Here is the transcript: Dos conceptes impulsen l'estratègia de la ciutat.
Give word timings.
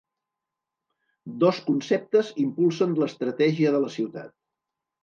Dos 1.45 1.61
conceptes 1.67 2.33
impulsen 2.47 2.99
l'estratègia 3.05 3.79
de 3.79 3.85
la 3.87 3.97
ciutat. 4.01 4.37